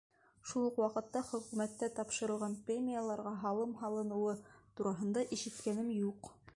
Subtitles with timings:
[0.51, 4.35] Шул уҡ ваҡытта Хөкүмәттә тапшырылған премияларға һалым һалыныуы
[4.81, 6.37] тураһында ишеткәнем юҡ.